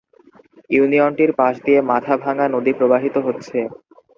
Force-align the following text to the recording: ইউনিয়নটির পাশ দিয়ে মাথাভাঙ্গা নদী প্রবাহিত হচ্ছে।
ইউনিয়নটির 0.69 1.31
পাশ 1.39 1.55
দিয়ে 1.65 1.79
মাথাভাঙ্গা 1.91 2.45
নদী 2.55 2.71
প্রবাহিত 2.79 3.15
হচ্ছে। 3.25 3.57